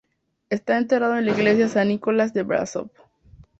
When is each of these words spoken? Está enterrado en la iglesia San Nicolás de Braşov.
Está 0.49 0.79
enterrado 0.79 1.15
en 1.15 1.27
la 1.27 1.31
iglesia 1.33 1.67
San 1.69 1.89
Nicolás 1.89 2.33
de 2.33 2.41
Braşov. 2.41 2.89